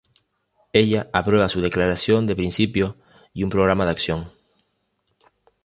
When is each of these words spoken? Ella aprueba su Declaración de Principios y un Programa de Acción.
Ella 0.73 1.07
aprueba 1.13 1.47
su 1.47 1.61
Declaración 1.61 2.25
de 2.25 2.35
Principios 2.35 2.95
y 3.35 3.43
un 3.43 3.51
Programa 3.51 3.85
de 3.85 3.91
Acción. 3.91 4.27